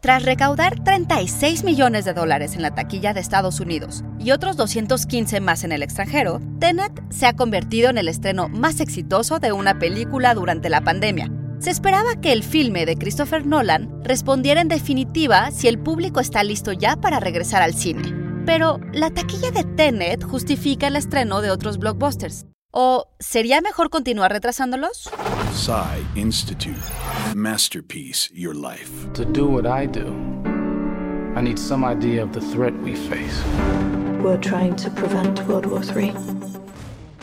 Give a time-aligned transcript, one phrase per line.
[0.00, 5.40] Tras recaudar 36 millones de dólares en la taquilla de Estados Unidos y otros 215
[5.40, 9.78] más en el extranjero, Tenet se ha convertido en el estreno más exitoso de una
[9.78, 11.30] película durante la pandemia.
[11.58, 16.42] Se esperaba que el filme de Christopher Nolan respondiera en definitiva si el público está
[16.44, 18.14] listo ya para regresar al cine.
[18.46, 22.46] Pero la taquilla de Tenet justifica el estreno de otros blockbusters.
[22.72, 25.10] ¿O sería mejor continuar retrasándolos?
[25.52, 26.80] Psy Institute.
[27.34, 29.08] Masterpiece Your Life.
[29.14, 30.14] To do what I do,
[31.36, 33.42] I need some idea of the threat we face.
[34.22, 36.14] We're trying to prevent World War III.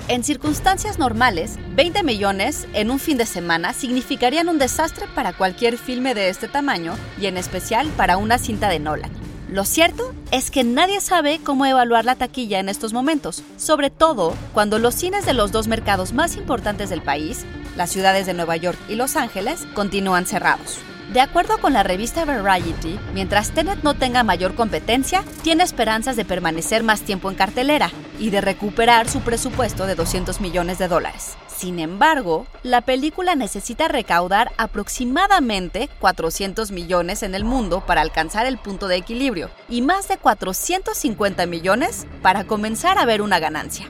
[0.10, 5.78] En circunstancias normales, 20 millones en un fin de semana significarían un desastre para cualquier
[5.78, 9.27] filme de este tamaño y en especial para una cinta de Nolan.
[9.50, 14.34] Lo cierto es que nadie sabe cómo evaluar la taquilla en estos momentos, sobre todo
[14.54, 17.46] cuando los cines de los dos mercados más importantes del país,
[17.78, 20.80] las ciudades de Nueva York y Los Ángeles, continúan cerrados.
[21.14, 26.26] De acuerdo con la revista Variety, mientras Tenet no tenga mayor competencia, tiene esperanzas de
[26.26, 31.38] permanecer más tiempo en cartelera y de recuperar su presupuesto de 200 millones de dólares.
[31.48, 38.58] Sin embargo, la película necesita recaudar aproximadamente 400 millones en el mundo para alcanzar el
[38.58, 43.90] punto de equilibrio y más de 450 millones para comenzar a ver una ganancia.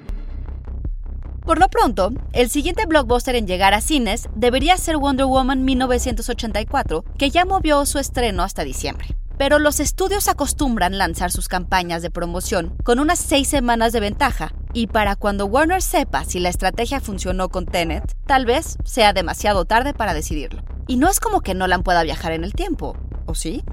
[1.48, 7.06] Por lo pronto, el siguiente blockbuster en llegar a cines debería ser Wonder Woman 1984,
[7.18, 9.16] que ya movió su estreno hasta diciembre.
[9.38, 14.52] Pero los estudios acostumbran lanzar sus campañas de promoción con unas seis semanas de ventaja,
[14.74, 19.64] y para cuando Warner sepa si la estrategia funcionó con Tenet, tal vez sea demasiado
[19.64, 20.64] tarde para decidirlo.
[20.86, 23.64] Y no es como que Nolan pueda viajar en el tiempo, ¿o sí?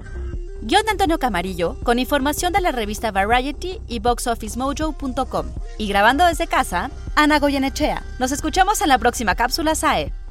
[0.66, 5.46] Guión de Antonio Camarillo, con información de la revista Variety y boxofficemojo.com.
[5.76, 8.02] Y grabando desde casa, Ana Goyenechea.
[8.18, 10.23] Nos escuchamos en la próxima cápsula SAE.